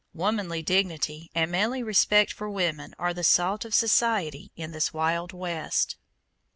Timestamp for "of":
3.65-3.75